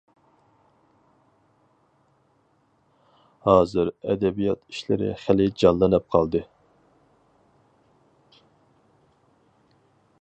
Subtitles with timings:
[3.49, 6.45] ھازىر ئەدەبىيات ئىشلىرى خېلى جانلىنىپ قالدى.